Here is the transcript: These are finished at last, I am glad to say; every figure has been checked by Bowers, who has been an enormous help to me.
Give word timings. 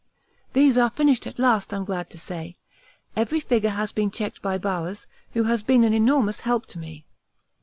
These 0.53 0.79
are 0.79 0.89
finished 0.89 1.27
at 1.27 1.37
last, 1.37 1.71
I 1.71 1.77
am 1.77 1.85
glad 1.85 2.09
to 2.09 2.17
say; 2.17 2.57
every 3.15 3.39
figure 3.39 3.69
has 3.69 3.91
been 3.91 4.09
checked 4.09 4.41
by 4.41 4.57
Bowers, 4.57 5.05
who 5.33 5.43
has 5.43 5.61
been 5.61 5.83
an 5.83 5.93
enormous 5.93 6.39
help 6.39 6.65
to 6.69 6.79
me. 6.79 7.05